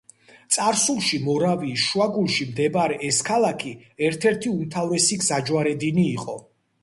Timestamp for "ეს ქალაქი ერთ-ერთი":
3.09-4.53